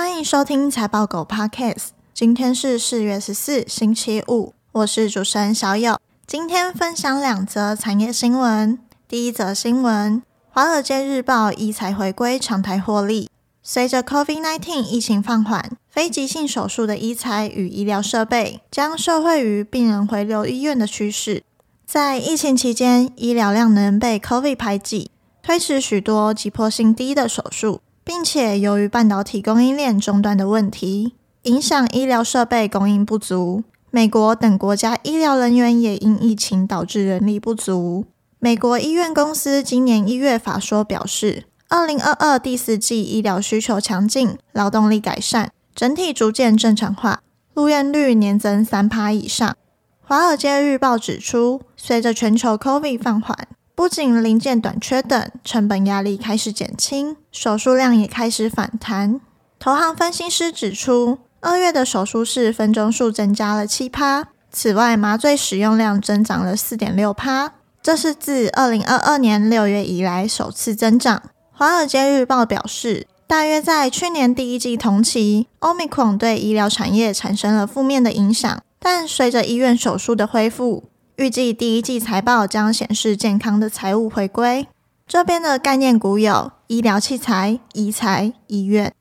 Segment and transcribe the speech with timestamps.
[0.00, 1.88] 欢迎收听财报狗 Podcast。
[2.14, 6.00] 今天是四月十四，星期五，我是主持人小友。
[6.26, 8.78] 今天分享两则产业新闻。
[9.06, 13.28] 第一则新闻：华尔街日报医材回归常态获利。
[13.62, 21.42] 随着 COVID-19 疫情放缓，非急性手术的医材与医疗设备将受惠于病人回流医院的趋势。
[21.84, 25.10] 在疫情期间，医疗量能被 COVID 排挤，
[25.42, 33.64] 推迟许多急迫性低的手术，并且由于半导体供应链中断的问题，影响医疗设备供应不足。
[33.90, 38.04] 美国等国家医疗人员也因疫情导致人力不足。
[38.38, 47.20] 美国医院公司今年一月法说表示，二零二二第四季医疗需求强劲，劳动力改善，整体逐渐正常化，
[47.52, 49.56] 入院率年增三趴以上。
[50.00, 53.48] 华尔街日报指出，随着全球 COVID 放缓，
[53.80, 59.18] 不仅零件短缺等成本压力开始减轻，手术量也开始反弹。
[59.58, 71.22] 投行分析师指出，二月的手术室分钟数增加了七趴，此外麻醉使用量增长了四点六趴，这是自二零二二年六月以来首次增长。
[71.50, 80.89] 华尔街日报表示，大约在去年第一季同期，Omicron 对医疗产业产生了负面的影响，但随着医院手术的恢复，
[81.20, 84.66] 预计第一季财报将显示健康的财务回归。
[85.06, 88.94] 这边的概念股有医疗器材、医材、医院。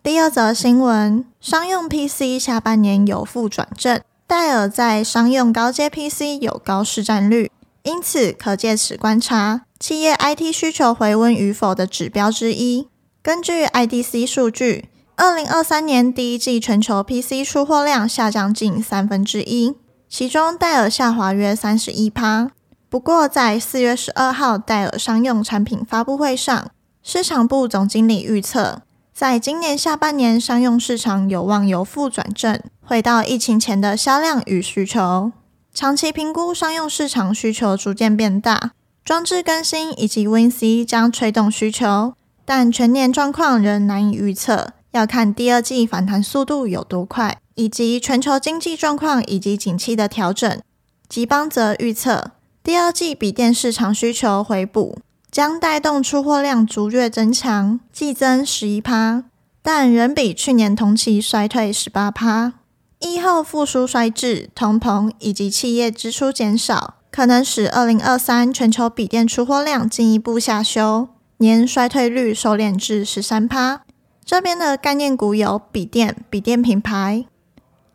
[0.00, 7.50] 第二则新闻，商用 PC 下半年有负转正，戴尔在商用高阶 PC 有高市占率。
[7.82, 12.86] 因此，可借此观察企业 IT 需求回温与否的指标之一。
[13.20, 14.84] 根据 IDC 数据，
[15.16, 19.74] 二零二三年第一季全球 PC 出货量下降近三分之一，
[20.16, 22.48] 其中戴尔下滑约三十一趴。
[22.88, 26.70] 不过，在四月十二号戴尔商用产品发布会上，
[27.02, 35.32] 市场部总经理预测，在今年下半年商用市场有望由负转正，回到疫情前的销量与需求。
[35.74, 38.70] 长期评估商用市场需求逐渐变大，
[39.04, 42.14] 装置更新以及 WinC 将推动需求，
[42.44, 50.60] 但全年状况仍难以预测，要看第二季反弹速度有多快，以及全球经济状况以及景气的调整。
[51.08, 52.32] 吉邦则预测，
[52.62, 54.98] 第二季笔电市场需求回补，
[55.30, 59.24] 将带动出货量逐月增强，季增十一趴，
[59.62, 62.54] 但仍比去年同期衰退十八趴。
[63.00, 73.82] 疫后复苏衰滞、通膨以及企业支出减少，可能使二零二三全球笔电出货量进一步下修，年衰退率收敛至十三趴。
[74.24, 77.26] 这边的概念股有笔电、笔电品牌。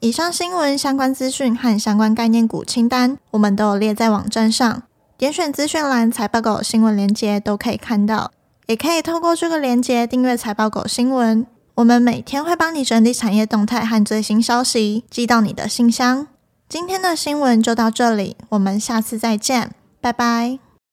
[0.01, 4.83] 以上新闻相关资讯和相关概念股清单，我们都有列在网站上，
[5.17, 8.31] 点选资讯栏财报狗新闻连接都可以看到，
[8.67, 11.45] 也可以透过这个连接订阅财报狗新闻。
[11.75, 16.27] 我们每天会帮你整理产业动态和最新消息，寄到你的信箱。
[16.69, 20.68] 今天的新闻就到这里，我们下次再见，拜拜。